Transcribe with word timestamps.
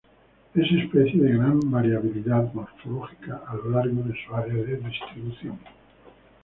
Es 0.55 0.63
especie 0.71 1.21
de 1.21 1.33
gran 1.37 1.59
variabilidad 1.69 2.51
morfológica 2.55 3.43
a 3.47 3.53
lo 3.53 3.69
largo 3.69 4.01
de 4.01 4.15
su 4.25 4.33
área 4.33 4.55
de 4.55 4.77
distribución. 4.77 5.59